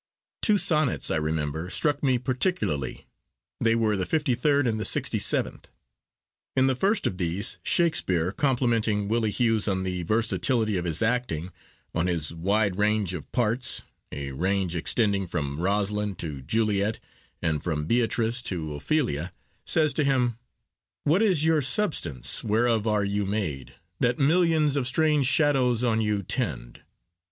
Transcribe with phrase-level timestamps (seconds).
[0.41, 3.05] Two sonnets, I remember, struck me particularly:
[3.59, 5.65] they were the 53rd and the 67th.
[6.55, 11.51] In the first of these, Shakespeare, complimenting Willie Hughes on the versatility of his acting,
[11.93, 16.99] on his wide range of parts, a range extending from Rosalind to Juliet,
[17.39, 19.31] and from Beatrice to Ophelia,
[19.65, 20.39] says to him—
[21.03, 26.23] What is your substance, whereof are you made, That millions of strange shadows on you
[26.23, 26.81] tend?